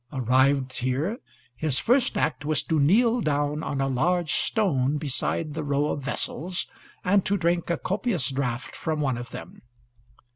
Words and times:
Arrived 0.11 0.79
here, 0.79 1.19
his 1.55 1.77
first 1.77 2.17
act 2.17 2.43
was 2.43 2.63
to 2.63 2.79
kneel 2.79 3.21
down 3.21 3.61
on 3.61 3.79
a 3.79 3.87
large 3.87 4.33
stone 4.33 4.97
beside 4.97 5.53
the 5.53 5.63
row 5.63 5.85
of 5.91 6.01
vessels 6.01 6.65
and 7.05 7.23
to 7.23 7.37
drink 7.37 7.69
a 7.69 7.77
copious 7.77 8.31
draught 8.31 8.75
from 8.75 8.99
one 8.99 9.15
of 9.15 9.29
them. 9.29 9.61